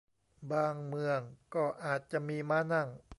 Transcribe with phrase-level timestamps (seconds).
[0.51, 1.19] บางเมือง
[1.55, 2.87] ก็อาจจะมีม้านั่ง